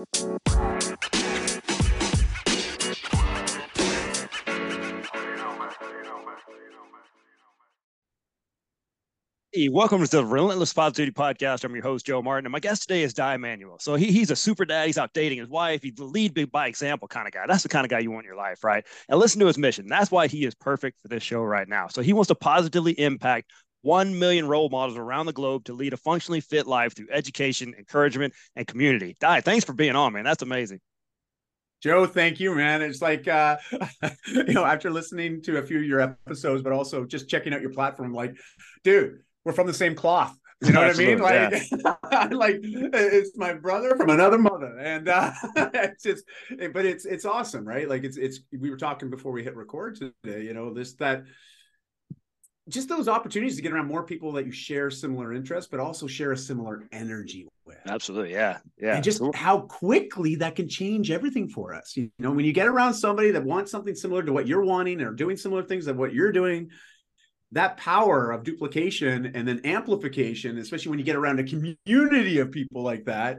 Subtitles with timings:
[0.00, 0.06] Hey,
[9.68, 11.64] welcome to the Relentless Positivity Podcast.
[11.64, 13.78] I'm your host, Joe Martin, and my guest today is Dai Manuel.
[13.78, 14.86] So he, he's a super dad.
[14.86, 15.82] He's out dating his wife.
[15.82, 17.44] He's the lead big by example kind of guy.
[17.46, 18.86] That's the kind of guy you want in your life, right?
[19.10, 19.86] And listen to his mission.
[19.86, 21.88] That's why he is perfect for this show right now.
[21.88, 23.50] So he wants to positively impact
[23.82, 27.74] 1 million role models around the globe to lead a functionally fit life through education,
[27.78, 29.16] encouragement, and community.
[29.20, 30.24] Dai, thanks for being on, man.
[30.24, 30.80] That's amazing.
[31.82, 32.82] Joe, thank you, man.
[32.82, 33.56] It's like uh,
[34.26, 37.62] you know, after listening to a few of your episodes, but also just checking out
[37.62, 38.36] your platform, like,
[38.84, 40.36] dude, we're from the same cloth.
[40.62, 41.18] You know what I mean?
[41.18, 42.28] Like, yeah.
[42.32, 46.24] like it's my brother from another mother, and uh, it's just,
[46.74, 47.88] but it's it's awesome, right?
[47.88, 48.40] Like it's it's.
[48.52, 50.44] We were talking before we hit record today.
[50.44, 51.24] You know, this that
[52.70, 56.06] just those opportunities to get around more people that you share similar interests, but also
[56.06, 57.78] share a similar energy with.
[57.86, 58.94] Absolutely, yeah, yeah.
[58.94, 59.32] And just cool.
[59.34, 61.96] how quickly that can change everything for us.
[61.96, 65.00] You know, when you get around somebody that wants something similar to what you're wanting
[65.00, 66.70] or doing similar things that what you're doing,
[67.52, 72.52] that power of duplication and then amplification, especially when you get around a community of
[72.52, 73.38] people like that,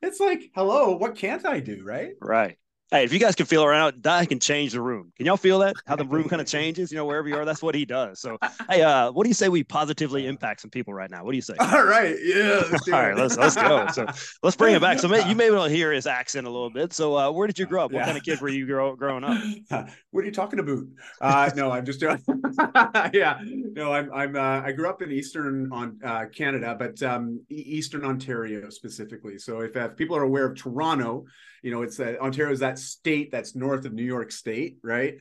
[0.00, 1.82] it's like, hello, what can't I do?
[1.84, 2.12] Right.
[2.20, 2.56] Right.
[2.90, 5.12] Hey, if you guys can feel around, I can change the room.
[5.18, 5.76] Can y'all feel that?
[5.86, 7.44] How the room kind of changes, you know, wherever you are.
[7.44, 8.18] That's what he does.
[8.18, 8.38] So,
[8.70, 11.22] hey, uh, what do you say we positively impact some people right now?
[11.22, 11.52] What do you say?
[11.60, 12.62] All right, yeah.
[12.86, 13.88] All right, let's let's go.
[13.88, 14.06] So
[14.42, 15.00] let's bring it back.
[15.00, 16.94] So you may be able to hear his accent a little bit.
[16.94, 17.92] So, uh, where did you grow up?
[17.92, 18.06] What yeah.
[18.06, 19.38] kind of kid were you grow, growing up?
[20.10, 20.78] what are you talking about?
[21.20, 22.24] Uh, no, I'm just doing.
[23.12, 27.42] yeah, no, I'm I'm uh, I grew up in Eastern on uh, Canada, but um,
[27.50, 29.38] Eastern Ontario specifically.
[29.38, 31.26] So if, if people are aware of Toronto
[31.62, 35.16] you know, it's that Ontario is that state that's north of New York State, right?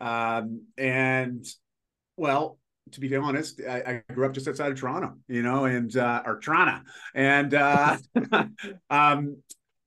[0.00, 1.44] Um, and
[2.16, 2.58] well,
[2.92, 6.22] to be honest, I, I, grew up just outside of Toronto, you know, and uh,
[6.26, 6.80] or Toronto,
[7.14, 7.96] and uh,
[8.90, 9.36] um,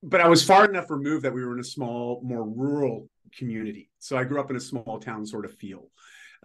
[0.02, 3.90] but I was far enough removed that we were in a small, more rural community.
[4.00, 5.90] So I grew up in a small town sort of feel.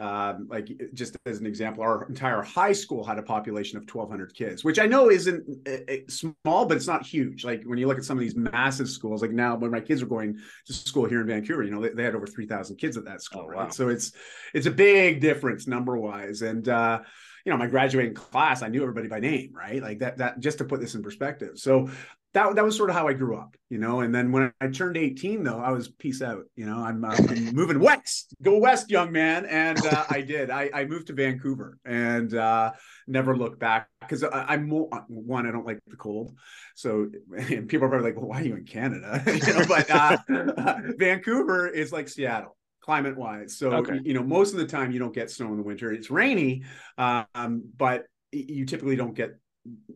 [0.00, 4.34] Um, like just as an example, our entire high school had a population of 1,200
[4.34, 7.44] kids, which I know isn't uh, small, but it's not huge.
[7.44, 10.00] Like when you look at some of these massive schools, like now when my kids
[10.00, 12.97] are going to school here in Vancouver, you know they, they had over 3,000 kids
[12.97, 13.75] at that school, oh, right?
[13.75, 14.12] So it's
[14.54, 17.00] it's a big difference number wise, and uh,
[17.44, 19.82] you know my graduating class, I knew everybody by name, right?
[19.82, 21.58] Like that that just to put this in perspective.
[21.58, 21.91] So
[22.32, 24.00] that that was sort of how I grew up, you know.
[24.00, 26.44] And then when I turned 18, though, I was peace out.
[26.54, 29.46] You know, I'm, uh, I'm moving west, go west, young man.
[29.46, 30.50] And uh, I did.
[30.50, 32.72] I, I moved to Vancouver and uh,
[33.08, 35.46] never looked back because I'm one.
[35.46, 36.36] I don't like the cold,
[36.76, 40.16] so people are probably like, "Well, why are you in Canada?" you know, but uh,
[40.98, 43.58] Vancouver is like Seattle climate wise.
[43.58, 44.00] So okay.
[44.04, 45.92] you know, most of the time you don't get snow in the winter.
[45.92, 46.62] It's rainy,
[46.96, 49.32] um, but you typically don't get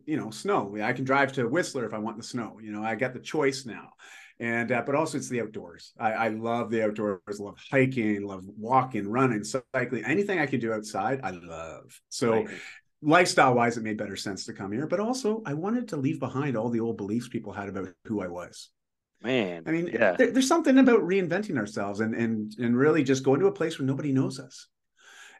[0.05, 0.77] you know snow.
[0.81, 3.19] I can drive to whistler if i want the snow you know i got the
[3.19, 3.93] choice now.
[4.37, 5.93] And uh, but also it's the outdoors.
[5.97, 10.73] I, I love the outdoors love hiking love walking running cycling anything i can do
[10.73, 11.99] outside i love.
[12.09, 12.47] So right.
[13.01, 16.19] lifestyle wise it made better sense to come here but also i wanted to leave
[16.19, 18.69] behind all the old beliefs people had about who i was.
[19.23, 20.15] Man i mean yeah.
[20.17, 23.79] there, there's something about reinventing ourselves and and and really just going to a place
[23.79, 24.67] where nobody knows us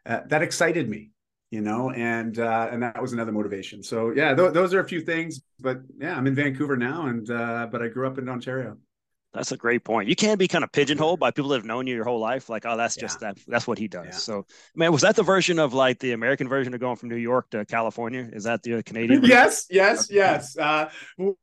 [0.06, 1.12] uh, that excited me
[1.56, 3.82] you know and uh and that was another motivation.
[3.82, 7.30] So yeah th- those are a few things but yeah i'm in vancouver now and
[7.30, 8.78] uh but i grew up in ontario
[9.36, 10.08] that's a great point.
[10.08, 12.48] You can be kind of pigeonholed by people that have known you your whole life.
[12.48, 13.34] Like, oh, that's just yeah.
[13.34, 13.42] that.
[13.48, 14.06] That's what he does.
[14.06, 14.12] Yeah.
[14.12, 17.18] So, man, was that the version of like the American version of going from New
[17.18, 18.30] York to California?
[18.32, 19.20] Is that the Canadian?
[19.20, 19.36] Version?
[19.36, 20.16] yes, yes, okay.
[20.16, 20.58] yes.
[20.58, 20.90] Uh,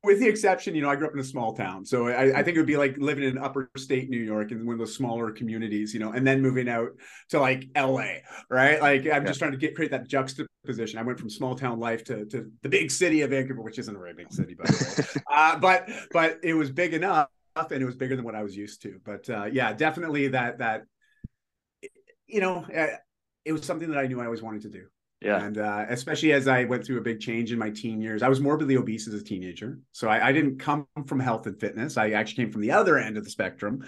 [0.02, 2.42] with the exception, you know, I grew up in a small town, so I, I
[2.42, 4.94] think it would be like living in upper state New York in one of those
[4.94, 6.92] smaller communities, you know, and then moving out
[7.28, 8.22] to like L.A.
[8.48, 8.80] Right?
[8.80, 9.20] Like, I'm yeah.
[9.20, 10.98] just trying to get create that juxtaposition.
[10.98, 13.94] I went from small town life to to the big city of Vancouver, which isn't
[13.94, 15.22] a very big city, by the way.
[15.30, 18.56] uh, but but it was big enough and it was bigger than what I was
[18.56, 19.00] used to.
[19.04, 20.82] But uh, yeah, definitely that that
[22.26, 22.96] you know uh,
[23.44, 24.86] it was something that I knew I always wanted to do.
[25.20, 28.22] Yeah, and uh, especially as I went through a big change in my teen years,
[28.22, 29.78] I was morbidly obese as a teenager.
[29.92, 31.96] So I, I didn't come from health and fitness.
[31.96, 33.84] I actually came from the other end of the spectrum.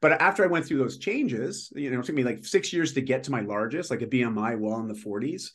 [0.00, 2.92] But after I went through those changes, you know, it took me like six years
[2.94, 5.50] to get to my largest, like a BMI well in the 40s.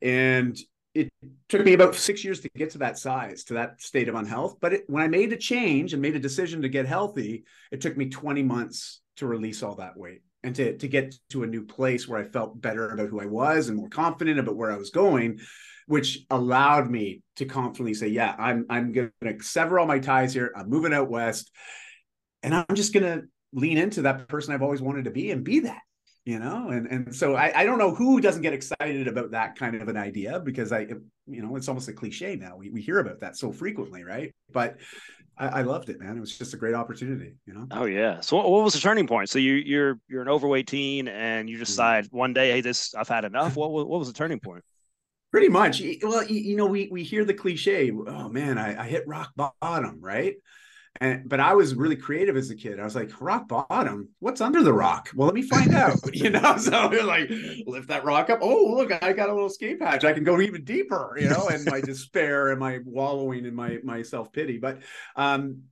[0.00, 0.56] And
[0.98, 1.12] it
[1.48, 4.56] took me about six years to get to that size, to that state of unhealth.
[4.60, 7.80] But it, when I made a change and made a decision to get healthy, it
[7.80, 11.46] took me 20 months to release all that weight and to, to get to a
[11.46, 14.72] new place where I felt better about who I was and more confident about where
[14.72, 15.40] I was going,
[15.86, 20.34] which allowed me to confidently say, yeah, I'm, I'm going to sever all my ties
[20.34, 20.52] here.
[20.56, 21.50] I'm moving out West
[22.42, 25.44] and I'm just going to lean into that person I've always wanted to be and
[25.44, 25.80] be that
[26.28, 29.56] you know and and so I, I don't know who doesn't get excited about that
[29.56, 30.80] kind of an idea because i
[31.26, 34.34] you know it's almost a cliche now we, we hear about that so frequently right
[34.52, 34.76] but
[35.38, 36.16] I, I, loved it, man.
[36.16, 37.68] It was just a great opportunity, you know.
[37.70, 38.18] Oh yeah.
[38.18, 39.30] So what, what was the turning point?
[39.30, 41.62] So you you're you're an overweight teen, and you mm-hmm.
[41.62, 42.18] decide mm-hmm.
[42.18, 43.54] one day, hey, this I've had enough.
[43.54, 44.64] What what was the turning point?
[45.30, 45.80] Pretty much.
[46.02, 47.92] Well, you know, we we hear the cliche.
[47.92, 50.34] Oh man, I, I hit rock bottom, right?
[51.00, 52.80] And but I was really creative as a kid.
[52.80, 54.08] I was like, rock bottom.
[54.18, 55.10] What's under the rock?
[55.14, 55.98] Well, let me find out.
[56.12, 57.30] you know, so like
[57.66, 58.40] lift that rock up.
[58.42, 60.04] Oh, look, I got a little escape hatch.
[60.04, 61.16] I can go even deeper.
[61.18, 64.58] You know, and my despair and my wallowing in my my self pity.
[64.58, 64.80] But
[65.16, 65.62] um,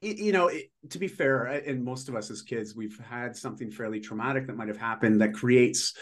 [0.00, 3.70] you know, it, to be fair, and most of us as kids, we've had something
[3.70, 5.94] fairly traumatic that might have happened that creates,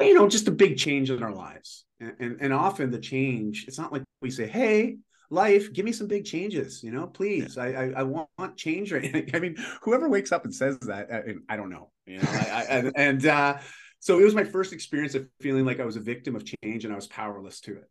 [0.00, 3.66] you know, just a big change in our lives and, and, and often the change
[3.68, 4.96] it's not like we say hey
[5.30, 7.62] life give me some big changes you know please yeah.
[7.62, 11.34] I, I, I want change right i mean whoever wakes up and says that I,
[11.52, 13.58] I don't know you know I, I, and, and uh,
[14.00, 16.84] so it was my first experience of feeling like i was a victim of change
[16.84, 17.88] and i was powerless to it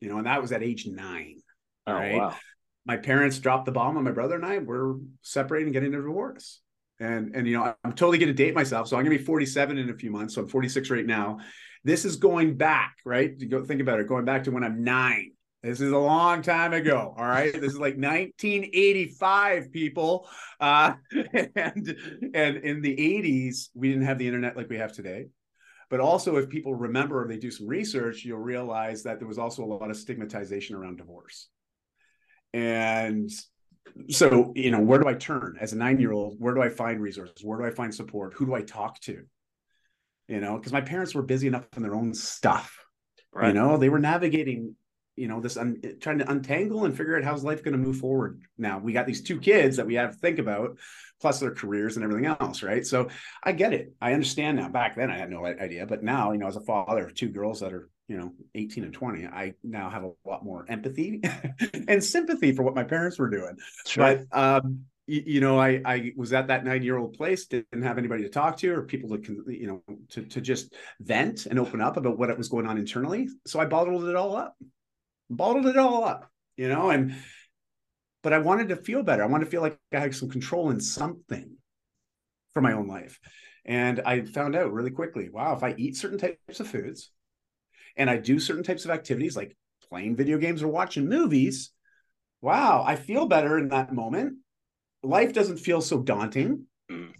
[0.00, 1.40] you know and that was at age nine
[1.86, 2.36] oh, right wow.
[2.84, 6.60] my parents dropped the bomb on my brother and i we're separating getting a divorce
[7.00, 9.24] and and you know i'm totally going to date myself so i'm going to be
[9.24, 11.38] 47 in a few months so i'm 46 right now
[11.84, 13.32] this is going back, right?
[13.36, 15.32] You go think about it, going back to when I'm nine.
[15.62, 17.14] This is a long time ago.
[17.16, 17.52] All right.
[17.52, 20.28] This is like 1985, people.
[20.60, 20.94] Uh,
[21.54, 21.96] and
[22.34, 25.26] and in the 80s, we didn't have the internet like we have today.
[25.88, 29.38] But also, if people remember or they do some research, you'll realize that there was
[29.38, 31.48] also a lot of stigmatization around divorce.
[32.54, 33.30] And
[34.08, 36.36] so, you know, where do I turn as a nine year old?
[36.38, 37.44] Where do I find resources?
[37.44, 38.34] Where do I find support?
[38.34, 39.24] Who do I talk to?
[40.28, 42.84] you know, because my parents were busy enough in their own stuff.
[43.32, 43.48] Right.
[43.48, 44.76] You know, they were navigating,
[45.16, 47.98] you know, this un- trying to untangle and figure out how's life going to move
[47.98, 48.40] forward.
[48.58, 50.78] Now we got these two kids that we have to think about,
[51.20, 52.86] plus their careers and everything else, right?
[52.86, 53.08] So
[53.42, 53.92] I get it.
[54.00, 54.68] I understand now.
[54.68, 57.28] Back then I had no idea, but now, you know, as a father of two
[57.28, 61.22] girls that are, you know, 18 and 20, I now have a lot more empathy
[61.88, 63.56] and sympathy for what my parents were doing.
[63.86, 64.24] Sure.
[64.30, 67.82] But um, you, you know, I I was at that nine year old place, didn't
[67.82, 71.58] have anybody to talk to or people to you know to to just vent and
[71.58, 73.28] open up about what was going on internally.
[73.46, 74.56] So I bottled it all up,
[75.36, 77.14] bottled it all up, you know, and
[78.22, 79.22] but I wanted to feel better.
[79.22, 81.56] I wanted to feel like I had some control in something
[82.52, 83.18] for my own life.
[83.64, 87.10] And I found out really quickly, wow, if I eat certain types of foods
[87.96, 89.56] and I do certain types of activities like
[89.88, 91.72] playing video games or watching movies,
[92.40, 94.38] wow, I feel better in that moment
[95.02, 96.66] life doesn't feel so daunting.
[96.90, 97.12] Mm.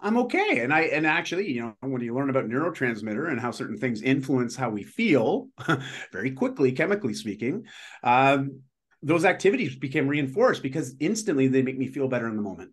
[0.00, 0.60] I'm okay.
[0.60, 4.02] And I and actually, you know, when you learn about neurotransmitter and how certain things
[4.02, 5.48] influence how we feel
[6.12, 7.66] very quickly, chemically speaking,
[8.02, 8.60] um,
[9.02, 12.72] those activities became reinforced because instantly they make me feel better in the moment.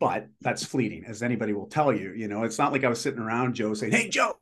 [0.00, 2.12] But that's fleeting, as anybody will tell you.
[2.12, 4.36] You know, it's not like I was sitting around Joe saying, Hey Joe,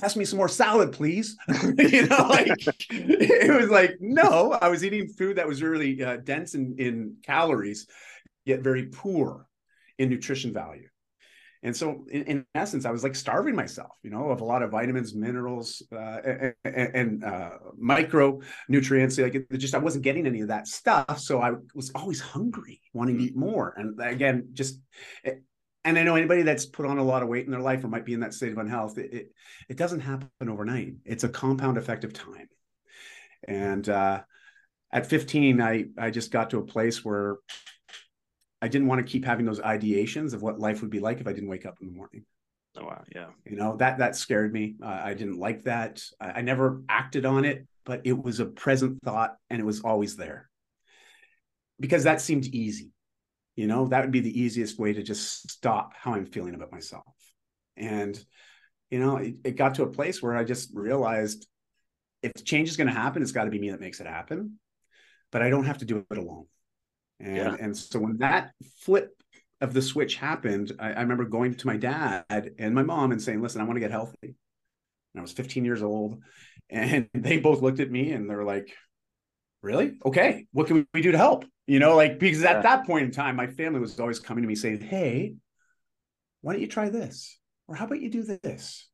[0.00, 1.36] pass me some more salad, please.
[1.76, 2.52] you know, like
[2.90, 7.16] it was like, no, I was eating food that was really uh, dense in, in
[7.24, 7.88] calories,
[8.44, 9.48] yet very poor
[10.00, 10.88] in nutrition value.
[11.62, 14.62] And so, in, in, essence, I was like starving myself, you know, of a lot
[14.62, 19.22] of vitamins, minerals, uh, and, and uh, micronutrients.
[19.22, 21.18] Like it just, I wasn't getting any of that stuff.
[21.18, 23.74] So I was always hungry, wanting to eat more.
[23.76, 24.80] And again, just
[25.84, 27.88] and I know anybody that's put on a lot of weight in their life or
[27.88, 29.32] might be in that state of unhealth, it, it,
[29.68, 30.94] it doesn't happen overnight.
[31.04, 32.48] It's a compound effect of time.
[33.46, 34.22] And uh,
[34.92, 37.36] at 15, I, I just got to a place where
[38.62, 41.26] I didn't want to keep having those ideations of what life would be like if
[41.26, 42.24] I didn't wake up in the morning.
[42.76, 43.28] Oh wow, yeah.
[43.44, 44.76] You know that that scared me.
[44.82, 46.02] Uh, I didn't like that.
[46.20, 49.80] I, I never acted on it, but it was a present thought, and it was
[49.80, 50.48] always there
[51.80, 52.92] because that seemed easy
[53.56, 56.70] you know that would be the easiest way to just stop how i'm feeling about
[56.70, 57.14] myself
[57.76, 58.22] and
[58.90, 61.46] you know it, it got to a place where i just realized
[62.22, 64.58] if change is going to happen it's got to be me that makes it happen
[65.32, 66.46] but i don't have to do it alone
[67.20, 67.56] and yeah.
[67.60, 69.14] and so when that flip
[69.60, 72.24] of the switch happened I, I remember going to my dad
[72.58, 74.16] and my mom and saying listen i want to get healthy.
[74.22, 76.18] And i was 15 years old
[76.70, 78.74] and they both looked at me and they're like
[79.62, 79.98] really?
[80.06, 80.46] Okay.
[80.52, 81.44] What can we do to help?
[81.66, 84.48] You know like because at that point in time my family was always coming to
[84.48, 85.34] me saying hey
[86.40, 87.38] why don't you try this?
[87.68, 88.88] Or how about you do this?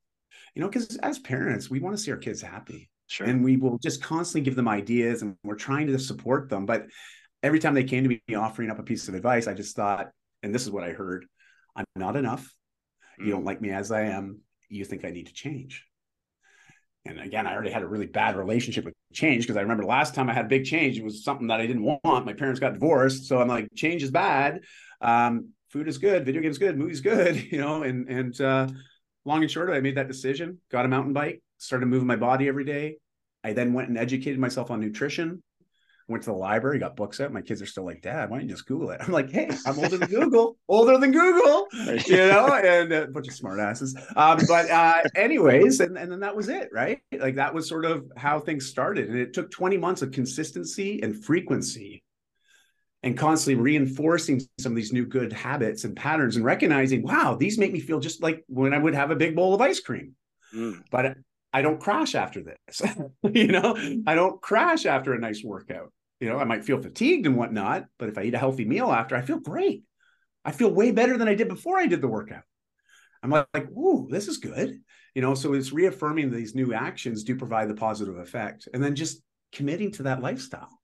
[0.55, 2.91] You know because as parents we want to see our kids happy.
[3.09, 3.27] Sure.
[3.27, 6.67] And we will just constantly give them ideas and we're trying to support them.
[6.67, 6.87] But
[7.47, 10.11] every time they came to me offering up a piece of advice i just thought
[10.43, 11.25] and this is what i heard
[11.75, 12.53] i'm not enough
[13.19, 13.47] you don't mm.
[13.47, 15.85] like me as i am you think i need to change
[17.07, 20.15] and again, I already had a really bad relationship with change because I remember last
[20.15, 22.27] time I had a big change, it was something that I didn't want.
[22.27, 24.63] My parents got divorced, so I'm like, change is bad.
[25.01, 27.83] Um, food is good, video games good, movies good, you know.
[27.83, 28.69] And and uh,
[29.25, 30.61] long and short, I made that decision.
[30.71, 32.97] Got a mountain bike, started moving my body every day.
[33.45, 35.43] I then went and educated myself on nutrition.
[36.09, 37.33] Went to the library, got books out.
[37.33, 39.01] My kids are still like, Dad, why don't you just Google it?
[39.01, 41.67] I'm like, hey, I'm older than Google, older than Google,
[42.07, 43.97] you know, and a bunch of smart asses.
[44.15, 47.01] Um, but uh, anyways, and, and then that was it, right?
[47.13, 49.09] Like that was sort of how things started.
[49.09, 52.05] And it took 20 months of consistency and frequency
[53.03, 57.59] and constantly reinforcing some of these new good habits and patterns and recognizing, wow, these
[57.59, 60.15] make me feel just like when I would have a big bowl of ice cream.
[60.55, 60.83] Mm.
[60.91, 61.17] But
[61.53, 62.83] I don't crash after this.
[63.33, 65.93] you know, I don't crash after a nice workout.
[66.21, 68.91] You know, I might feel fatigued and whatnot, but if I eat a healthy meal
[68.91, 69.85] after, I feel great.
[70.45, 72.45] I feel way better than I did before I did the workout.
[73.23, 74.81] I'm like, ooh, this is good.
[75.15, 78.95] You know, so it's reaffirming these new actions do provide the positive effect, and then
[78.95, 80.81] just committing to that lifestyle.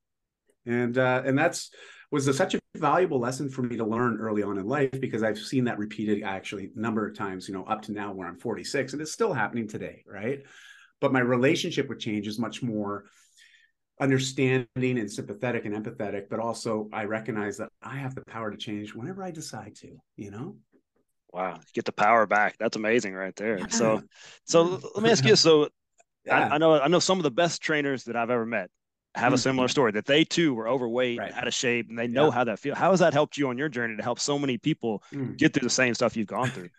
[0.66, 1.70] And uh, and that's
[2.10, 5.22] was a, such a valuable lesson for me to learn early on in life because
[5.22, 8.28] I've seen that repeated actually a number of times, you know, up to now where
[8.28, 10.40] I'm 46, and it's still happening today, right?
[11.00, 13.04] But my relationship with change is much more
[14.00, 18.56] understanding and sympathetic and empathetic, but also I recognize that I have the power to
[18.56, 20.56] change whenever I decide to, you know?
[21.32, 22.56] Wow, get the power back.
[22.58, 23.58] That's amazing right there.
[23.58, 23.68] Yeah.
[23.68, 24.02] So
[24.44, 25.68] so let me ask you so
[26.26, 26.48] yeah.
[26.48, 28.70] I, I, know I know some of the best trainers that I've ever met
[29.14, 29.72] have a similar mm-hmm.
[29.72, 31.32] story that they too were overweight, right.
[31.32, 32.32] out of shape, and they know yeah.
[32.32, 32.78] how that feels.
[32.78, 35.36] How has that helped you on your journey to help so many people mm.
[35.36, 36.70] get through the same stuff you've gone through?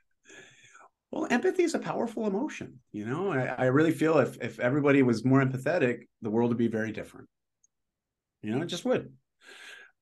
[1.13, 2.79] Well, empathy is a powerful emotion.
[2.91, 6.58] You know, I, I, really feel if if everybody was more empathetic, the world would
[6.58, 7.27] be very different.
[8.41, 9.13] You know, it just would.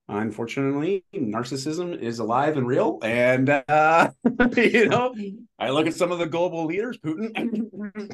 [0.08, 4.12] Unfortunately, narcissism is alive and real, and uh,
[4.56, 5.14] you know,
[5.60, 7.36] I look at some of the global leaders, Putin.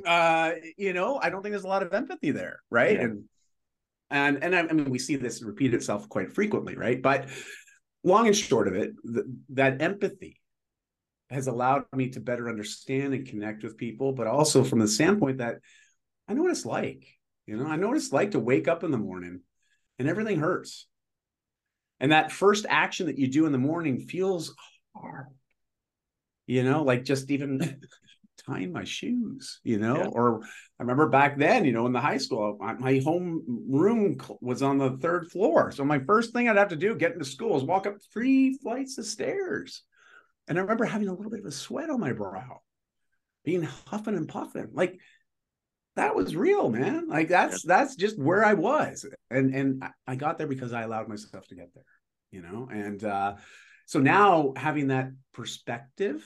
[0.08, 2.96] uh, you know, I don't think there's a lot of empathy there, right?
[2.96, 3.04] Yeah.
[3.04, 3.24] And
[4.10, 7.00] and and I, I, mean, we see this repeat itself quite frequently, right?
[7.00, 7.30] But
[8.04, 8.94] long and short of it,
[9.50, 10.39] that empathy
[11.29, 15.39] has allowed me to better understand and connect with people, but also from the standpoint
[15.39, 15.57] that
[16.27, 17.05] I know what it's like.
[17.46, 19.41] You know, I know what it's like to wake up in the morning
[20.00, 20.88] and everything hurts.
[22.00, 24.53] And that first action that you do in the morning feels
[24.96, 25.27] hard.
[26.46, 27.81] You know, like just even
[28.46, 30.07] tying my shoes, you know, yeah.
[30.07, 34.62] or I remember back then, you know, in the high school, my home room was
[34.62, 35.72] on the third floor.
[35.72, 38.57] So my first thing I'd have to do get into school is walk up three
[38.62, 39.84] flights of stairs
[40.48, 42.62] and I remember having a little bit of a sweat on my brow,
[43.44, 44.70] being huffing and puffing.
[44.74, 45.00] Like
[45.96, 47.08] that was real, man.
[47.08, 49.06] Like that's that's just where I was.
[49.30, 51.84] And and I got there because I allowed myself to get there,
[52.32, 52.70] you know?
[52.72, 53.36] And uh
[53.86, 56.25] so now having that perspective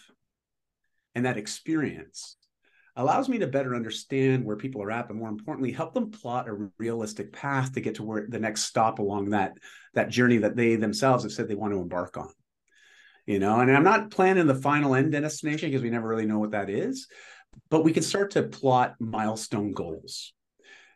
[1.16, 2.38] and that experience
[2.96, 6.50] allows me to better understand where people are at but more importantly help them plot
[6.50, 9.54] a realistic path to get to where the next stop along that
[9.94, 12.30] that journey that they themselves have said they want to embark on
[13.26, 16.40] you know and i'm not planning the final end destination because we never really know
[16.40, 17.08] what that is
[17.70, 20.34] but we can start to plot milestone goals.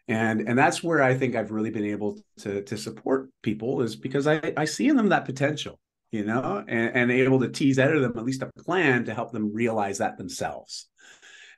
[0.07, 3.95] And and that's where i think i've really been able to to support people is
[3.95, 5.79] because i i see in them that potential
[6.11, 9.15] you know and, and able to tease out of them at least a plan to
[9.15, 10.87] help them realize that themselves.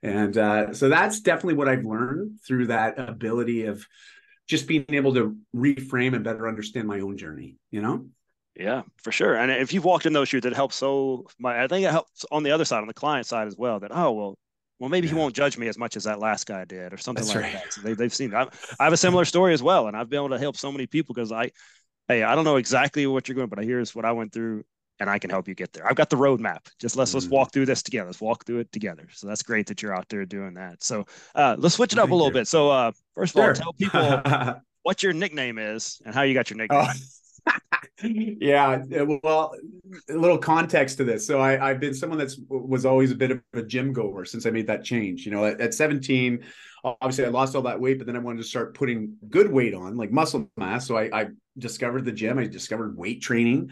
[0.02, 3.86] And uh, so that's definitely what i've learned through that ability of
[4.48, 8.06] just being able to reframe and better understand my own journey you know
[8.60, 9.36] yeah, for sure.
[9.36, 12.26] And if you've walked in those shoes, it helps so my I think it helps
[12.32, 14.38] on the other side, on the client side as well, that oh well,
[14.80, 15.14] well maybe yeah.
[15.14, 17.44] he won't judge me as much as that last guy did or something That's like
[17.46, 17.54] right.
[17.54, 17.74] that.
[17.74, 18.48] So they, they've seen I,
[18.80, 19.88] I have a similar story as well.
[19.88, 21.52] And I've been able to help so many people because I
[22.08, 24.64] hey, I don't know exactly what you're going, but here's what I went through
[25.00, 25.86] and I can help you get there.
[25.88, 26.68] I've got the roadmap.
[26.80, 27.18] Just let's mm-hmm.
[27.18, 28.08] let's walk through this together.
[28.08, 29.08] Let's walk through it together.
[29.12, 30.84] So that's great that you're out there doing that.
[30.84, 32.40] So uh, let's switch it up Thank a little you.
[32.42, 32.48] bit.
[32.48, 33.50] So uh, first of sure.
[33.50, 36.82] all, tell people what your nickname is and how you got your nickname.
[36.84, 36.94] Oh
[38.04, 38.84] yeah
[39.24, 39.54] well
[40.10, 41.26] a little context to this.
[41.26, 44.46] So I, i've been someone that's was always a bit of a gym goer since
[44.46, 45.26] i made that change.
[45.26, 46.44] You know at, at 17
[46.84, 49.74] obviously i lost all that weight but then i wanted to start putting good weight
[49.74, 50.88] on like muscle mass.
[50.88, 51.28] So i, I
[51.58, 53.72] discovered the gym i discovered weight training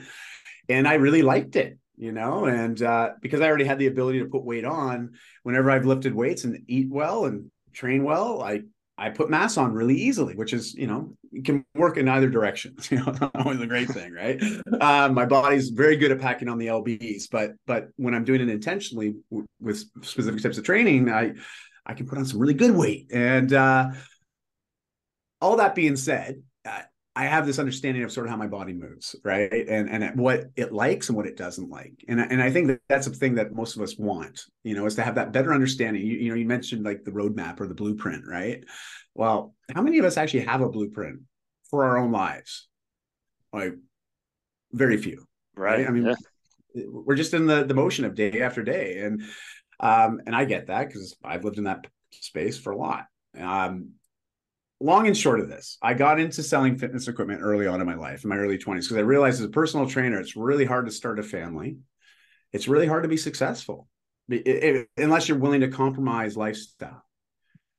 [0.70, 4.20] and i really liked it you know and uh, because i already had the ability
[4.20, 5.12] to put weight on
[5.44, 8.62] whenever i've lifted weights and eat well and train well i
[8.98, 12.76] I put mass on really easily, which is, you know, can work in either direction.
[12.90, 14.42] You know, not always a great thing, right?
[14.80, 18.42] Um, my body's very good at packing on the lbs, but but when I'm doing
[18.42, 21.34] it intentionally w- with specific types of training, I
[21.86, 23.12] I can put on some really good weight.
[23.12, 23.92] And uh,
[25.42, 26.42] all that being said,
[27.18, 30.46] I have this understanding of sort of how my body moves, right, and and what
[30.58, 33.36] it likes and what it doesn't like, and and I think that that's a thing
[33.36, 36.06] that most of us want, you know, is to have that better understanding.
[36.06, 38.64] You, you know, you mentioned like the roadmap or the blueprint, right?
[39.14, 41.22] Well, how many of us actually have a blueprint
[41.70, 42.68] for our own lives?
[43.54, 43.76] Like,
[44.74, 45.78] very few, right?
[45.78, 45.88] right?
[45.88, 46.06] I mean,
[46.74, 46.84] yeah.
[46.90, 49.24] we're just in the the motion of day after day, and
[49.80, 53.06] um, and I get that because I've lived in that space for a lot.
[53.40, 53.92] Um,
[54.86, 57.96] long and short of this, I got into selling fitness equipment early on in my
[57.96, 60.86] life, in my early 20s, because I realized as a personal trainer, it's really hard
[60.86, 61.78] to start a family.
[62.54, 63.88] It's really hard to be successful
[64.30, 67.04] it, it, unless you're willing to compromise lifestyle.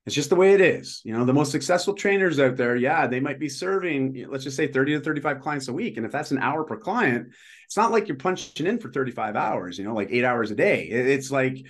[0.05, 1.01] It's just the way it is.
[1.05, 4.57] You know, the most successful trainers out there, yeah, they might be serving, let's just
[4.57, 5.97] say 30 to 35 clients a week.
[5.97, 7.29] And if that's an hour per client,
[7.65, 10.55] it's not like you're punching in for 35 hours, you know, like eight hours a
[10.55, 10.85] day.
[10.85, 11.65] It's like a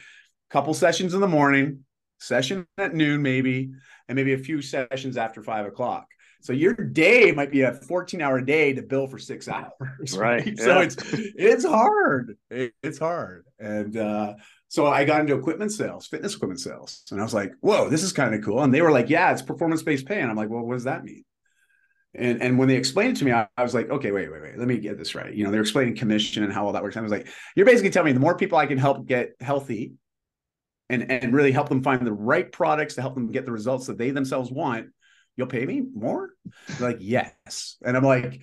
[0.51, 1.86] couple sessions in the morning,
[2.19, 3.71] session at noon, maybe,
[4.09, 6.07] and maybe a few sessions after five o'clock.
[6.43, 10.17] So your day might be a 14 hour day to bill for six hours.
[10.17, 10.17] Right.
[10.19, 10.47] right?
[10.47, 10.65] Yeah.
[10.65, 12.37] So it's it's hard.
[12.51, 13.47] It's hard.
[13.59, 14.35] And uh
[14.69, 17.03] so I got into equipment sales, fitness equipment sales.
[17.11, 18.63] And I was like, whoa, this is kind of cool.
[18.63, 20.21] And they were like, yeah, it's performance-based pay.
[20.21, 21.25] And I'm like, well, what does that mean?
[22.15, 24.43] And, and when they explained it to me, I, I, was like, okay, wait, wait,
[24.43, 25.33] wait, let me get this right.
[25.33, 26.97] You know, they're explaining commission and how all that works.
[26.97, 29.35] And I was like, you're basically telling me the more people I can help get
[29.41, 29.93] healthy
[30.89, 33.87] and, and really help them find the right products to help them get the results
[33.87, 34.89] that they themselves want,
[35.37, 36.31] you'll pay me more?
[36.79, 37.77] They're like, yes.
[37.85, 38.43] And I'm like,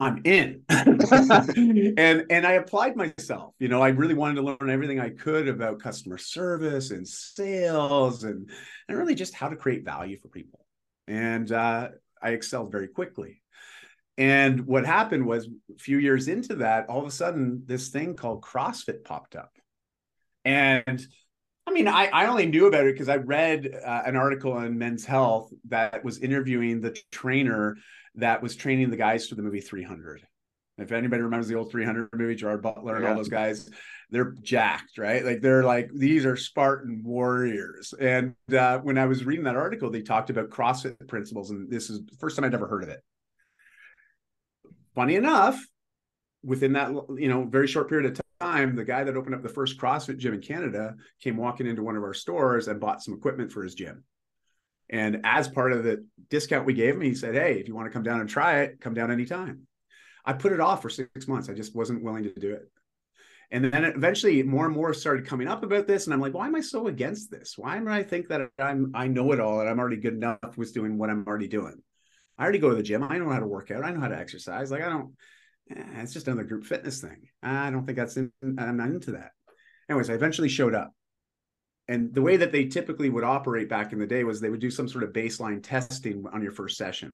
[0.00, 0.62] I'm in.
[0.68, 3.54] and and I applied myself.
[3.60, 8.24] You know, I really wanted to learn everything I could about customer service and sales
[8.24, 8.50] and
[8.88, 10.66] and really just how to create value for people.
[11.06, 13.42] And uh, I excelled very quickly.
[14.18, 18.14] And what happened was a few years into that, all of a sudden, this thing
[18.14, 19.56] called CrossFit popped up.
[20.44, 21.04] And
[21.66, 24.78] I mean, I, I only knew about it because I read uh, an article on
[24.78, 27.76] Men's Health that was interviewing the trainer
[28.16, 30.26] that was training the guys for the movie 300.
[30.78, 33.10] If anybody remembers the old 300 movie, Gerard Butler and yeah.
[33.10, 33.70] all those guys,
[34.10, 35.24] they're jacked, right?
[35.24, 37.94] Like they're like these are Spartan warriors.
[37.98, 41.90] And uh, when I was reading that article, they talked about CrossFit principles, and this
[41.90, 43.00] is the first time I'd ever heard of it.
[44.94, 45.62] Funny enough,
[46.42, 49.48] within that you know very short period of time, the guy that opened up the
[49.48, 53.14] first CrossFit gym in Canada came walking into one of our stores and bought some
[53.14, 54.04] equipment for his gym.
[54.90, 57.86] And as part of the discount we gave him, he said, Hey, if you want
[57.86, 59.66] to come down and try it, come down anytime.
[60.24, 61.48] I put it off for six months.
[61.48, 62.70] I just wasn't willing to do it.
[63.50, 66.06] And then eventually more and more started coming up about this.
[66.06, 67.54] And I'm like, why am I so against this?
[67.58, 70.56] Why am I think that I'm I know it all and I'm already good enough
[70.56, 71.82] with doing what I'm already doing?
[72.38, 73.02] I already go to the gym.
[73.02, 73.84] I know how to work out.
[73.84, 74.70] I know how to exercise.
[74.70, 75.14] Like I don't,
[75.70, 77.28] eh, it's just another group fitness thing.
[77.42, 79.32] I don't think that's in, I'm not into that.
[79.88, 80.92] Anyways, I eventually showed up
[81.88, 84.60] and the way that they typically would operate back in the day was they would
[84.60, 87.10] do some sort of baseline testing on your first session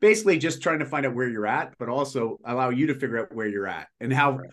[0.00, 3.18] basically just trying to find out where you're at but also allow you to figure
[3.18, 4.50] out where you're at and how right.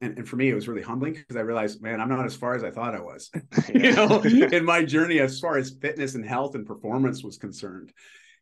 [0.00, 2.36] and, and, for me it was really humbling because i realized man i'm not as
[2.36, 3.30] far as i thought i was
[3.74, 7.92] you know in my journey as far as fitness and health and performance was concerned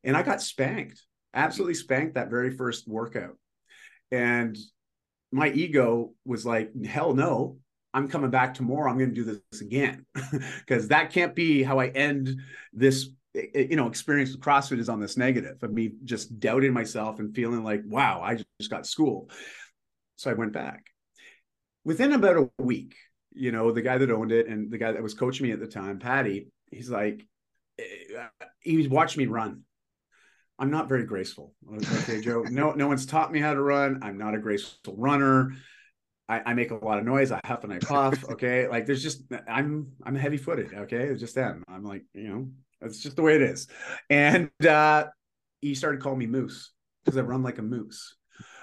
[0.04, 1.02] and i got spanked
[1.34, 3.36] absolutely spanked that very first workout
[4.12, 4.56] and
[5.32, 7.56] my ego was like hell no
[7.94, 8.90] I'm coming back tomorrow.
[8.90, 10.06] I'm going to do this again
[10.60, 12.40] because that can't be how I end
[12.72, 17.18] this you know experience with CrossFit is on this negative of me just doubting myself
[17.18, 19.32] and feeling like wow I just got schooled.
[20.16, 20.86] So I went back.
[21.84, 22.94] Within about a week,
[23.32, 25.58] you know, the guy that owned it and the guy that was coaching me at
[25.58, 27.26] the time, Patty, he's like,
[27.78, 28.28] eh,
[28.60, 29.62] he was watching me run.
[30.58, 31.54] I'm not very graceful.
[32.00, 32.42] Okay, Joe.
[32.42, 34.00] No, no one's taught me how to run.
[34.02, 35.52] I'm not a graceful runner.
[36.28, 37.32] I, I, make a lot of noise.
[37.32, 38.24] I huff and I puff.
[38.30, 40.72] Okay, like there's just I'm I'm heavy footed.
[40.72, 41.64] Okay, it's just them.
[41.68, 42.48] I'm like you know
[42.80, 43.68] it's just the way it is.
[44.10, 45.06] And uh,
[45.60, 46.72] he started calling me Moose
[47.04, 48.16] because I run like a moose.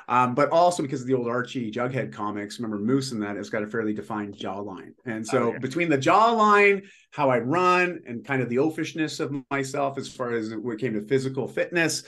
[0.10, 3.52] Um, but also because of the old Archie Jughead comics, remember Moose in that has
[3.52, 4.94] got a fairly defined jawline.
[5.06, 5.60] And so oh, yeah.
[5.60, 10.34] between the jawline, how I run, and kind of the oafishness of myself as far
[10.34, 12.04] as what came to physical fitness,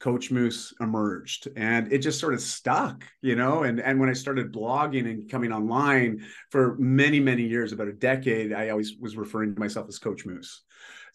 [0.00, 3.62] Coach Moose emerged and it just sort of stuck, you know.
[3.64, 7.92] And and when I started blogging and coming online for many, many years, about a
[7.92, 10.62] decade, I always was referring to myself as Coach Moose.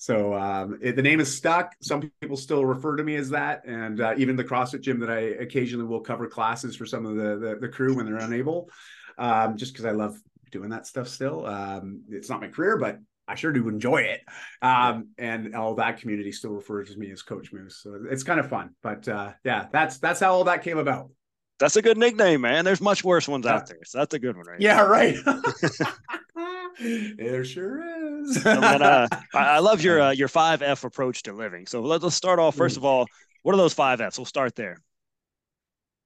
[0.01, 1.75] So um, it, the name is stuck.
[1.79, 5.11] Some people still refer to me as that, and uh, even the CrossFit gym that
[5.11, 8.71] I occasionally will cover classes for some of the the, the crew when they're unable,
[9.19, 10.19] um, just because I love
[10.51, 11.45] doing that stuff still.
[11.45, 14.21] Um, it's not my career, but I sure do enjoy it.
[14.63, 17.77] Um, and all that community still refers to me as Coach Moose.
[17.83, 18.71] So it's kind of fun.
[18.81, 21.11] But uh, yeah, that's that's how all that came about.
[21.59, 22.65] That's a good nickname, man.
[22.65, 23.77] There's much worse ones out there.
[23.85, 24.59] So that's a good one, right?
[24.59, 25.15] Yeah, right.
[26.79, 28.43] there sure is.
[28.43, 31.65] then, uh, I love your uh, your five F approach to living.
[31.65, 32.55] So let's, let's start off.
[32.55, 33.05] First of all,
[33.43, 34.17] what are those five Fs?
[34.17, 34.77] We'll start there.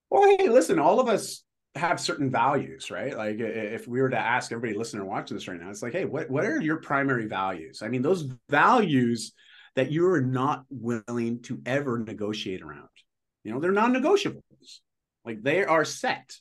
[0.09, 1.43] Well, hey, listen, all of us
[1.75, 3.15] have certain values, right?
[3.15, 5.93] Like if we were to ask everybody listening or watching this right now, it's like,
[5.93, 7.81] hey, what what are your primary values?
[7.81, 9.33] I mean, those values
[9.75, 12.87] that you are not willing to ever negotiate around.
[13.43, 14.41] You know, they're non-negotiables.
[15.25, 16.37] Like they are set.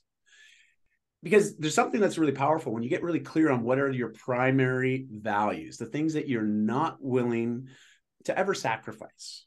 [1.24, 4.10] Because there's something that's really powerful when you get really clear on what are your
[4.10, 7.68] primary values, the things that you're not willing
[8.24, 9.46] to ever sacrifice.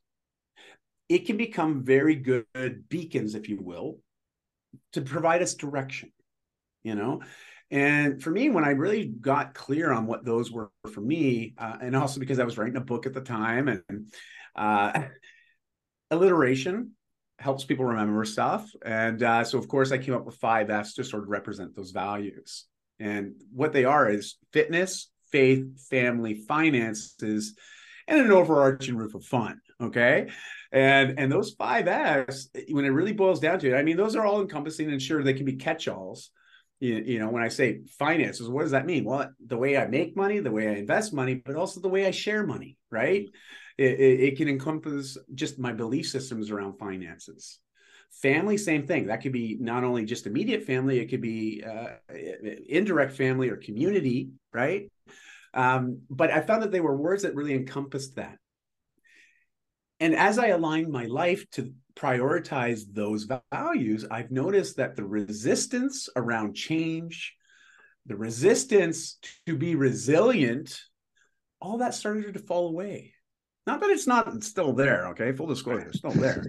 [1.08, 2.46] It can become very good
[2.90, 4.00] beacons, if you will,
[4.94, 6.12] to provide us direction,
[6.84, 7.22] you know?
[7.70, 11.78] And for me, when I really got clear on what those were for me, uh,
[11.80, 14.12] and also because I was writing a book at the time, and
[14.56, 15.04] uh,
[16.12, 16.94] alliteration
[17.40, 18.70] helps people remember stuff.
[18.84, 21.76] And uh, so, of course, I came up with five F's to sort of represent
[21.76, 22.66] those values.
[23.00, 27.56] And what they are is fitness, faith, family, finances,
[28.08, 29.60] and an overarching roof of fun.
[29.80, 30.30] Okay.
[30.72, 34.16] And and those five F's, when it really boils down to it, I mean, those
[34.16, 36.32] are all encompassing and sure they can be catch-alls.
[36.80, 39.04] You, you know, when I say finances, what does that mean?
[39.04, 42.06] Well, the way I make money, the way I invest money, but also the way
[42.06, 43.26] I share money, right?
[43.78, 47.60] It, it, it can encompass just my belief systems around finances.
[48.22, 49.08] Family, same thing.
[49.08, 51.98] That could be not only just immediate family, it could be uh,
[52.68, 54.90] indirect family or community, right?
[55.54, 58.38] Um, but I found that they were words that really encompassed that.
[60.00, 66.10] And as I aligned my life to prioritize those values, I've noticed that the resistance
[66.16, 67.36] around change,
[68.06, 70.80] the resistance to be resilient,
[71.60, 73.14] all that started to fall away.
[73.68, 75.34] Not that it's not still there, okay?
[75.34, 76.46] Full disclosure, it's still there.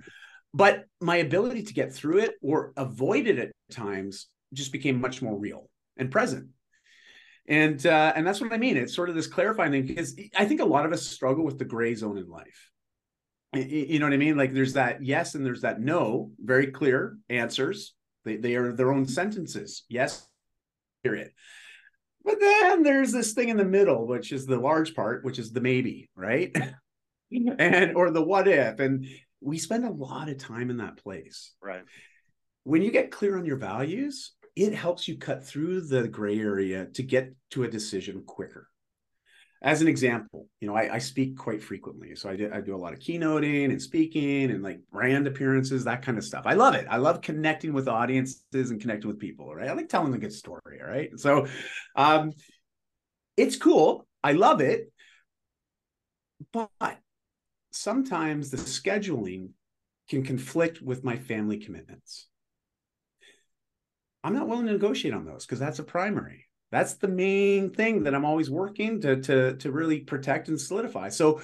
[0.54, 5.20] But my ability to get through it or avoid it at times just became much
[5.20, 6.48] more real and present.
[7.46, 8.76] And uh, and that's what I mean.
[8.76, 11.58] It's sort of this clarifying thing because I think a lot of us struggle with
[11.58, 12.70] the gray zone in life.
[13.54, 14.36] You know what I mean?
[14.36, 17.94] Like there's that yes and there's that no, very clear answers.
[18.24, 19.84] They, they are their own sentences.
[19.88, 20.26] Yes,
[21.02, 21.30] period.
[22.24, 25.50] But then there's this thing in the middle, which is the large part, which is
[25.50, 26.54] the maybe, right?
[27.58, 28.80] and or the what if.
[28.80, 29.06] And
[29.40, 31.52] we spend a lot of time in that place.
[31.62, 31.82] Right.
[32.64, 36.86] When you get clear on your values, it helps you cut through the gray area
[36.94, 38.68] to get to a decision quicker.
[39.60, 42.14] As an example, you know, I, I speak quite frequently.
[42.14, 45.84] So I do, I do a lot of keynoting and speaking and like brand appearances,
[45.84, 46.44] that kind of stuff.
[46.46, 46.86] I love it.
[46.88, 49.68] I love connecting with audiences and connecting with people, right?
[49.68, 51.10] I like telling a good story, right?
[51.16, 51.46] So
[51.96, 52.32] um,
[53.36, 54.06] it's cool.
[54.22, 54.92] I love it.
[56.52, 56.70] But
[57.70, 59.50] sometimes the scheduling
[60.08, 62.26] can conflict with my family commitments.
[64.24, 66.46] I'm not willing to negotiate on those because that's a primary.
[66.70, 71.08] That's the main thing that I'm always working to, to, to really protect and solidify.
[71.10, 71.40] So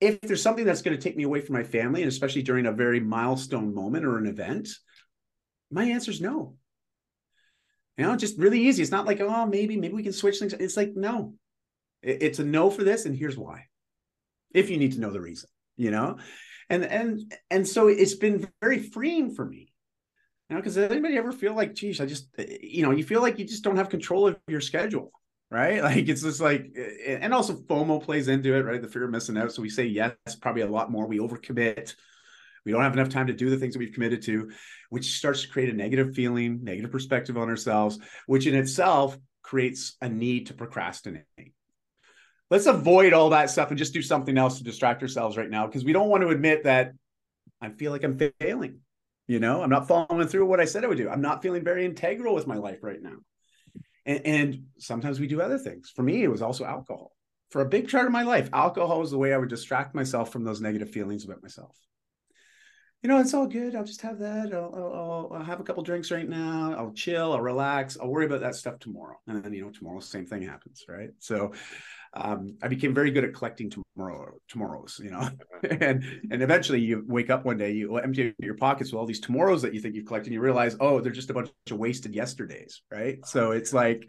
[0.00, 2.66] if there's something that's going to take me away from my family, and especially during
[2.66, 4.68] a very milestone moment or an event,
[5.70, 6.56] my answer is no.
[7.96, 8.82] You know, just really easy.
[8.82, 10.54] It's not like, oh, maybe, maybe we can switch things.
[10.54, 11.34] It's like, no,
[12.02, 13.66] it's a no for this, and here's why.
[14.54, 16.18] If you need to know the reason, you know,
[16.68, 19.72] and and and so it's been very freeing for me
[20.52, 22.28] you know, because anybody ever feel like, geez, I just,
[22.62, 25.10] you know, you feel like you just don't have control of your schedule,
[25.50, 25.82] right?
[25.82, 28.82] Like it's just like, and also FOMO plays into it, right?
[28.82, 29.52] The fear of missing out.
[29.52, 31.06] So we say yes, probably a lot more.
[31.06, 31.94] We overcommit.
[32.66, 34.50] We don't have enough time to do the things that we've committed to,
[34.90, 39.96] which starts to create a negative feeling, negative perspective on ourselves, which in itself creates
[40.02, 41.24] a need to procrastinate.
[42.52, 45.66] Let's avoid all that stuff and just do something else to distract ourselves right now
[45.66, 46.92] because we don't want to admit that
[47.62, 48.80] I feel like I'm failing.
[49.26, 51.08] You know, I'm not following through what I said I would do.
[51.08, 53.16] I'm not feeling very integral with my life right now.
[54.04, 55.90] And, and sometimes we do other things.
[55.96, 57.12] For me, it was also alcohol.
[57.52, 60.30] For a big part of my life, alcohol was the way I would distract myself
[60.30, 61.74] from those negative feelings about myself.
[63.02, 63.74] You know, it's all good.
[63.74, 64.52] I'll just have that.
[64.52, 66.74] I'll, I'll, I'll have a couple drinks right now.
[66.76, 67.32] I'll chill.
[67.32, 67.96] I'll relax.
[67.98, 69.16] I'll worry about that stuff tomorrow.
[69.26, 70.84] And then, you know, tomorrow, the same thing happens.
[70.86, 71.10] Right.
[71.18, 71.52] So,
[72.14, 75.28] um, I became very good at collecting tomorrow tomorrows, you know,
[75.70, 79.20] and and eventually you wake up one day, you empty your pockets with all these
[79.20, 81.78] tomorrows that you think you've collected, and you realize, oh, they're just a bunch of
[81.78, 83.24] wasted yesterdays, right?
[83.24, 84.08] So it's like,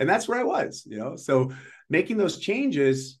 [0.00, 1.16] and that's where I was, you know.
[1.16, 1.52] So
[1.88, 3.18] making those changes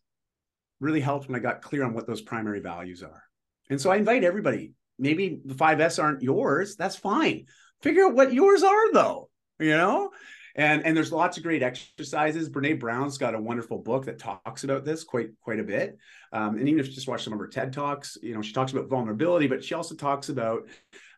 [0.80, 3.22] really helped when I got clear on what those primary values are.
[3.70, 4.72] And so I invite everybody.
[4.98, 6.76] Maybe the five S aren't yours.
[6.76, 7.46] That's fine.
[7.82, 9.28] Figure out what yours are, though.
[9.58, 10.10] You know,
[10.56, 12.48] and and there's lots of great exercises.
[12.48, 15.98] Brene Brown's got a wonderful book that talks about this quite quite a bit.
[16.32, 18.52] Um, and even if you just watch some of her TED talks, you know she
[18.52, 20.68] talks about vulnerability, but she also talks about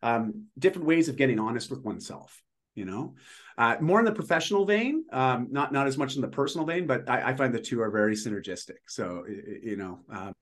[0.03, 2.43] um, different ways of getting honest with oneself.
[2.75, 3.15] You know,
[3.57, 6.87] uh, more in the professional vein, um, not not as much in the personal vein,
[6.87, 8.79] but I, I find the two are very synergistic.
[8.89, 10.35] So you know, um,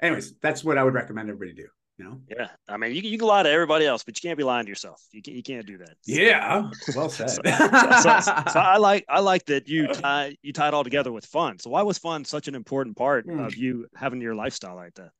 [0.00, 1.68] anyways, that's what I would recommend everybody do.
[1.98, 2.20] You know?
[2.30, 2.48] Yeah.
[2.68, 4.68] I mean, you, you can lie to everybody else, but you can't be lying to
[4.68, 5.02] yourself.
[5.10, 5.96] You can't, you can't do that.
[6.06, 6.70] Yeah.
[6.94, 7.30] Well said.
[7.30, 10.84] so, so, so, so, I like, I like that you tie, you tie it all
[10.84, 11.58] together with fun.
[11.58, 13.44] So why was fun such an important part mm.
[13.44, 15.10] of you having your lifestyle like that?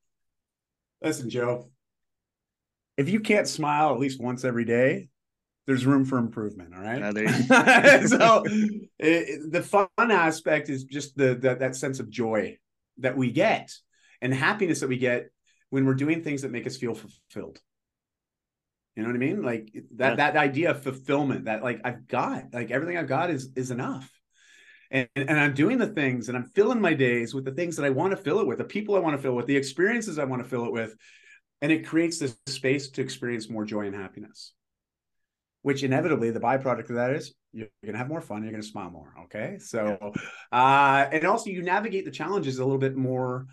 [1.03, 1.69] Listen, Joe,
[2.97, 5.09] if you can't smile at least once every day,
[5.67, 6.75] there's room for improvement.
[6.75, 8.09] All right.
[8.09, 8.45] So
[8.99, 12.57] it, the fun aspect is just the, the that sense of joy
[12.99, 13.73] that we get
[14.23, 15.31] and happiness that we get
[15.71, 17.61] when we're doing things that make us feel fulfilled.
[18.97, 19.43] You know what I mean?
[19.43, 20.17] Like that yeah.
[20.17, 24.11] that idea of fulfillment that like I've got like everything I've got is is enough.
[24.91, 27.85] And, and I'm doing the things and I'm filling my days with the things that
[27.85, 30.19] I want to fill it with, the people I want to fill with, the experiences
[30.19, 30.97] I want to fill it with.
[31.61, 34.55] And it creates this space to experience more joy and happiness,
[35.63, 38.43] which inevitably the byproduct of that is you're going to have more fun.
[38.43, 39.15] You're going to smile more.
[39.25, 39.59] Okay.
[39.59, 40.13] So,
[40.53, 43.47] uh, and also you navigate the challenges a little bit more,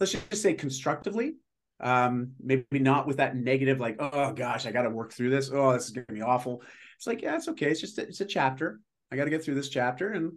[0.00, 1.34] let's just say constructively
[1.80, 5.50] um, maybe not with that negative, like, oh gosh, I got to work through this.
[5.52, 6.62] Oh, this is to be awful.
[6.96, 7.70] It's like, yeah, it's okay.
[7.70, 8.80] It's just, a, it's a chapter.
[9.10, 10.32] I got to get through this chapter and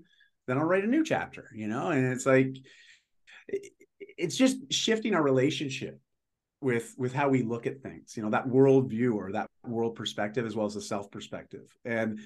[0.47, 1.89] then I'll write a new chapter, you know?
[1.89, 2.55] And it's like,
[3.99, 5.99] it's just shifting our relationship
[6.61, 9.95] with with how we look at things you know that world view or that world
[9.95, 12.19] perspective as well as the self perspective and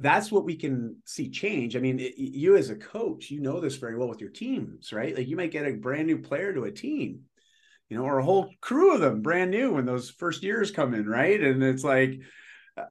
[0.00, 3.60] that's what we can see change i mean it, you as a coach you know
[3.60, 6.52] this very well with your teams right like you might get a brand new player
[6.52, 7.22] to a team
[7.88, 10.94] you know, or a whole crew of them brand new when those first years come
[10.94, 11.40] in, right?
[11.40, 12.20] And it's like,
[12.76, 12.84] uh,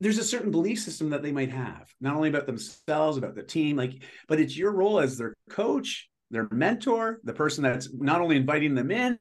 [0.00, 3.42] there's a certain belief system that they might have, not only about themselves, about the
[3.42, 8.20] team, like, but it's your role as their coach, their mentor, the person that's not
[8.20, 9.18] only inviting them in,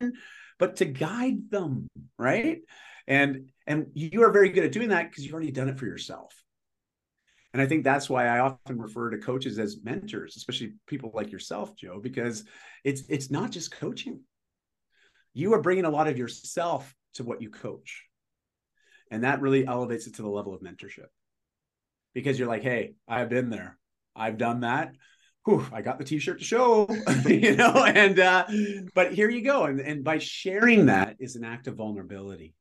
[0.58, 2.60] but to guide them, right?
[3.08, 5.86] And and you are very good at doing that because you've already done it for
[5.86, 6.34] yourself.
[7.54, 11.32] And I think that's why I often refer to coaches as mentors, especially people like
[11.32, 12.46] yourself, Joe, because
[12.84, 14.22] it's it's not just coaching.
[15.34, 18.04] You are bringing a lot of yourself to what you coach.
[19.10, 21.08] And that really elevates it to the level of mentorship.
[22.14, 23.78] Because you're like, "Hey, I've been there.
[24.16, 24.94] I've done that.
[25.46, 26.88] Whew, I got the t-shirt to show,
[27.26, 28.46] you know, and uh,
[28.94, 29.66] but here you go.
[29.66, 32.54] And, and by sharing that is an act of vulnerability,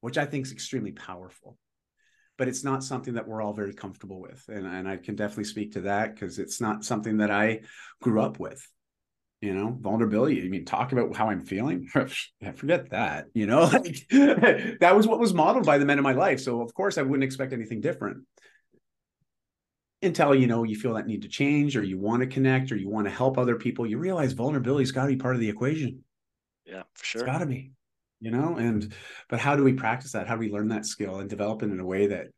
[0.00, 1.56] which I think is extremely powerful
[2.38, 4.42] but it's not something that we're all very comfortable with.
[4.48, 7.60] And, and I can definitely speak to that because it's not something that I
[8.00, 8.66] grew up with.
[9.40, 10.44] You know, vulnerability.
[10.44, 11.88] I mean, talk about how I'm feeling.
[12.56, 13.26] Forget that.
[13.34, 16.40] You know, like that was what was modeled by the men in my life.
[16.40, 18.24] So of course I wouldn't expect anything different
[20.02, 22.76] until you know you feel that need to change or you want to connect or
[22.76, 25.48] you want to help other people you realize vulnerability's got to be part of the
[25.48, 26.04] equation
[26.64, 27.72] yeah for sure it's got to be
[28.20, 28.92] you know and
[29.28, 30.26] but how do we practice that?
[30.26, 32.28] How do we learn that skill and develop it in a way that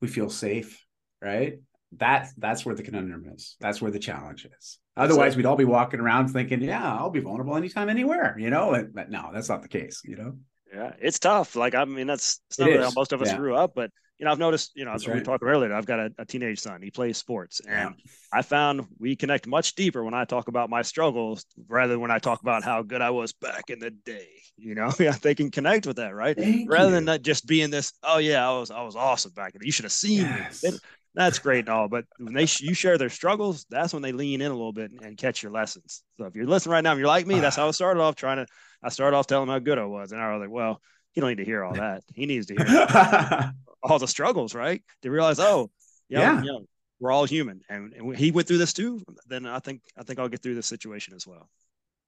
[0.00, 0.82] we feel safe
[1.22, 1.58] right?
[1.98, 3.56] That that's where the conundrum is.
[3.60, 4.78] That's where the challenge is.
[4.96, 8.86] Otherwise we'd all be walking around thinking yeah i'll be vulnerable anytime anywhere you know
[8.94, 10.36] but no that's not the case you know?
[10.72, 11.54] Yeah it's tough.
[11.54, 13.36] Like i mean that's not how most of us yeah.
[13.36, 15.16] grew up but you know, I've noticed, you know, as right.
[15.16, 16.80] we talked earlier, I've got a, a, teenage son.
[16.80, 18.12] He plays sports, and yeah.
[18.32, 22.10] I found we connect much deeper when I talk about my struggles rather than when
[22.10, 24.28] I talk about how good I was back in the day.
[24.56, 26.36] You know, yeah, they can connect with that, right?
[26.36, 26.94] Thank rather you.
[26.94, 29.62] than not just being this, oh yeah, I was I was awesome back then.
[29.62, 30.62] You should have seen yes.
[30.62, 30.70] me.
[30.70, 30.80] It,
[31.14, 34.42] that's great and all, but when they you share their struggles, that's when they lean
[34.42, 36.02] in a little bit and, and catch your lessons.
[36.18, 38.16] So if you're listening right now, and you're like me, that's how I started off
[38.16, 38.46] trying to.
[38.82, 40.80] I started off telling how good I was, and I was like, well,
[41.16, 42.04] he don't need to hear all that.
[42.14, 43.52] He needs to hear
[43.82, 44.82] all the struggles, right?
[45.00, 45.70] To realize, oh,
[46.10, 46.66] yeah, you know,
[47.00, 49.02] we're all human, and, and he went through this too.
[49.26, 51.48] Then I think I think I'll get through this situation as well.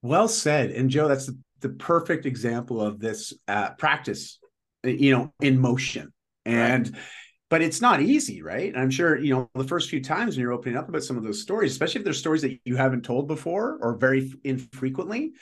[0.02, 4.38] Well said, and Joe, that's the, the perfect example of this uh, practice,
[4.84, 6.12] you know, in motion,
[6.44, 6.88] and.
[6.88, 7.02] Right.
[7.50, 8.70] But it's not easy, right?
[8.70, 11.16] And I'm sure you know the first few times when you're opening up about some
[11.16, 15.32] of those stories, especially if there's stories that you haven't told before or very infrequently.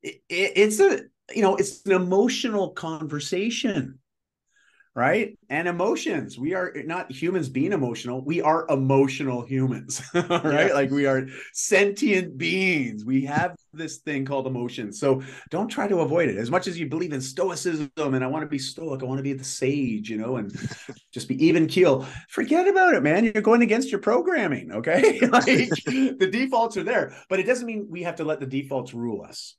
[0.00, 1.00] It, it, it's a
[1.34, 3.98] you know it's an emotional conversation
[4.94, 5.36] right?
[5.50, 6.38] And emotions.
[6.38, 8.24] We are not humans being emotional.
[8.24, 10.68] We are emotional humans, right?
[10.68, 10.72] Yeah.
[10.72, 13.04] Like we are sentient beings.
[13.04, 15.00] We have this thing called emotions.
[15.00, 16.36] So don't try to avoid it.
[16.36, 19.18] As much as you believe in stoicism and I want to be stoic, I want
[19.18, 20.56] to be the sage, you know, and
[21.12, 22.06] just be even keel.
[22.28, 23.24] Forget about it, man.
[23.24, 25.20] You're going against your programming, okay?
[25.28, 28.94] like the defaults are there, but it doesn't mean we have to let the defaults
[28.94, 29.56] rule us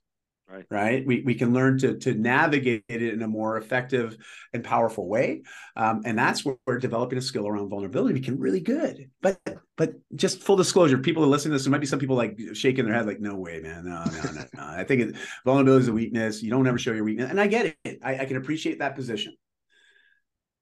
[0.48, 0.64] right.
[0.70, 1.06] right?
[1.06, 4.16] We, we can learn to to navigate it in a more effective
[4.52, 5.42] and powerful way
[5.76, 9.10] um, and that's where, where developing a skill around vulnerability can really good.
[9.20, 9.38] But
[9.76, 12.38] but just full disclosure people are listening to this there might be some people like
[12.54, 13.84] shaking their head like no way man.
[13.84, 14.62] No no no, no.
[14.62, 16.42] i think it, vulnerability is a weakness.
[16.42, 17.30] You don't ever show your weakness.
[17.30, 18.00] And i get it.
[18.02, 19.36] I, I can appreciate that position.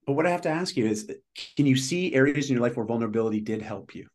[0.06, 1.08] But what i have to ask you is
[1.56, 4.08] can you see areas in your life where vulnerability did help you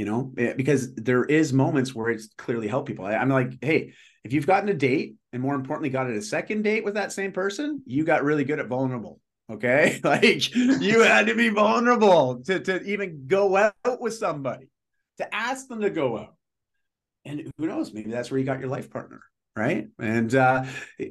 [0.00, 3.04] you know, eh, because there is moments where it's clearly helped people.
[3.04, 3.92] I, am like, hey,
[4.24, 7.32] if you've gotten a date and more importantly, got a second date with that same
[7.32, 9.20] person, you got really good at vulnerable.
[9.52, 10.00] Okay.
[10.04, 14.70] like you had to be vulnerable to, to even go out with somebody,
[15.18, 16.34] to ask them to go out.
[17.26, 19.20] And who knows, maybe that's where you got your life partner.
[19.54, 19.88] Right.
[19.98, 20.64] And uh,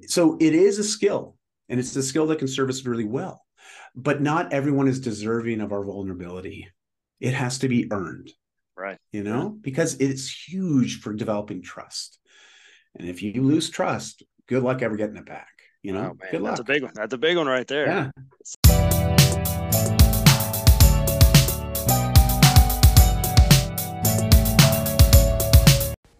[0.08, 1.36] so it is a skill
[1.68, 3.46] and it's a skill that can serve us really well.
[3.94, 6.70] But not everyone is deserving of our vulnerability.
[7.20, 8.32] It has to be earned
[8.80, 8.98] Right.
[9.12, 12.18] You know, because it's huge for developing trust.
[12.96, 15.50] And if you lose trust, good luck ever getting it back.
[15.84, 16.52] You know, oh, good luck.
[16.52, 16.94] That's a big one.
[16.96, 17.88] That's a big one right there.
[17.88, 18.12] Yeah.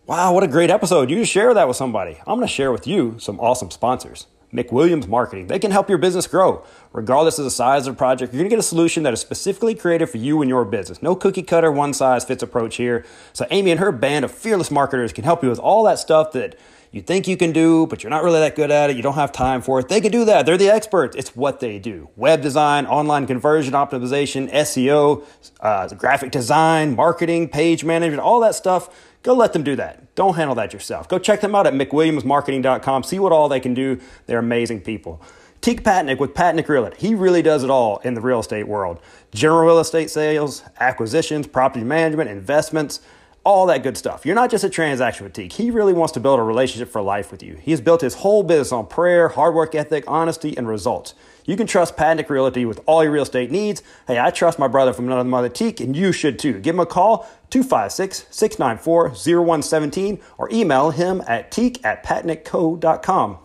[0.06, 1.10] Wow, what a great episode.
[1.10, 2.18] You just share that with somebody.
[2.28, 4.28] I'm going to share with you some awesome sponsors.
[4.54, 5.48] McWilliams Marketing.
[5.48, 6.64] They can help your business grow.
[6.92, 9.20] Regardless of the size of the project, you're going to get a solution that is
[9.20, 11.02] specifically created for you and your business.
[11.04, 13.06] No cookie cutter, one size fits approach here.
[13.34, 16.32] So, Amy and her band of fearless marketers can help you with all that stuff
[16.32, 16.58] that
[16.92, 18.96] you think you can do, but you're not really that good at it.
[18.96, 19.90] You don't have time for it.
[19.90, 20.48] They can do that.
[20.48, 21.16] They're the experts.
[21.16, 25.24] It's what they do web design, online conversion optimization, SEO,
[25.60, 28.90] uh, graphic design, marketing, page management, all that stuff
[29.24, 30.16] Go let them do that.
[30.16, 31.10] Don't handle that yourself.
[31.10, 33.04] Go check them out at mcwilliamsmarketing.com.
[33.04, 34.00] See what all they can do.
[34.28, 35.22] They're amazing people.
[35.62, 36.96] Teak Patnick with Patnick Realty.
[36.98, 39.02] He really does it all in the real estate world.
[39.34, 43.02] General real estate sales, acquisitions, property management, investments,
[43.44, 44.26] all that good stuff.
[44.26, 45.52] You're not just a transaction with Teak.
[45.52, 47.56] He really wants to build a relationship for life with you.
[47.56, 51.14] He has built his whole business on prayer, hard work ethic, honesty, and results.
[51.50, 53.82] You can trust Patnick Realty with all your real estate needs.
[54.06, 56.60] Hey, I trust my brother from another mother Teak, and you should too.
[56.60, 63.40] Give him a call, 256 694 0117, or email him at teak at patnickco.com.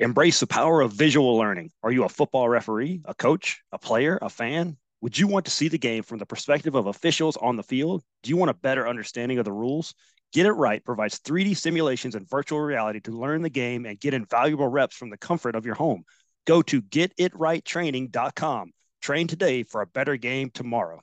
[0.00, 1.70] Embrace the power of visual learning.
[1.82, 4.76] Are you a football referee, a coach, a player, a fan?
[5.02, 8.04] Would you want to see the game from the perspective of officials on the field?
[8.22, 9.94] Do you want a better understanding of the rules?
[10.32, 14.14] Get It Right provides 3D simulations and virtual reality to learn the game and get
[14.14, 16.04] invaluable reps from the comfort of your home.
[16.46, 18.70] Go to getitrighttraining.com.
[19.02, 21.00] Train today for a better game tomorrow.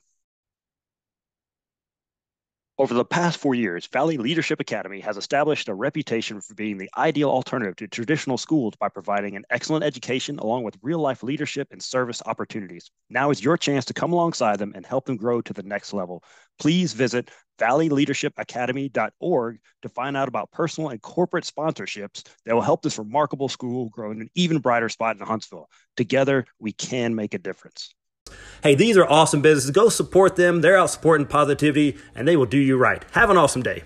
[2.80, 6.88] Over the past four years, Valley Leadership Academy has established a reputation for being the
[6.96, 11.68] ideal alternative to traditional schools by providing an excellent education along with real life leadership
[11.72, 12.90] and service opportunities.
[13.10, 15.92] Now is your chance to come alongside them and help them grow to the next
[15.92, 16.24] level.
[16.58, 22.98] Please visit valleyleadershipacademy.org to find out about personal and corporate sponsorships that will help this
[22.98, 25.68] remarkable school grow in an even brighter spot in Huntsville.
[25.98, 27.94] Together, we can make a difference.
[28.62, 29.70] Hey, these are awesome businesses.
[29.70, 30.60] Go support them.
[30.60, 33.04] They're out supporting positivity and they will do you right.
[33.12, 33.84] Have an awesome day.